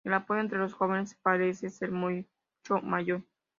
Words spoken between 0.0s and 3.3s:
El apoyo entre los jóvenes parece ser mucho mayor.